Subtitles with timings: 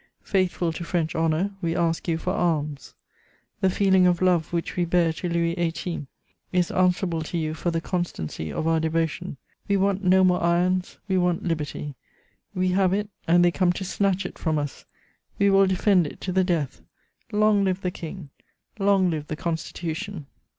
[0.23, 2.95] Faithful to French honour, we ask you for arms.
[3.59, 6.07] The feeling of love which we bear to Louis XVIII.
[6.51, 9.37] is answerable to you for the constancy of our devotion.
[9.67, 11.93] We want no more irons, we want liberty.
[12.55, 14.85] We have it, and they come to snatch it from us.
[15.37, 16.81] We will defend it to the death.
[17.31, 18.31] Long live the King!
[18.79, 20.25] Long live the Constitution!"